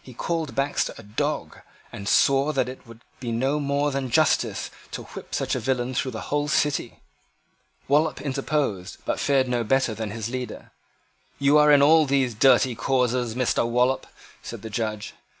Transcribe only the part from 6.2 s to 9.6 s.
whole City. Wallop interposed, but fared